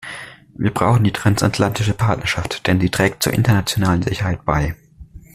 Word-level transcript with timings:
Wir 0.55 0.73
brauchen 0.73 1.03
die 1.03 1.11
transatlantische 1.11 1.93
Partnerschaft, 1.93 2.65
denn 2.65 2.81
sie 2.81 2.89
trägt 2.89 3.21
zur 3.21 3.33
internationalen 3.33 4.01
Sicherheit 4.01 4.43
bei. 4.45 4.75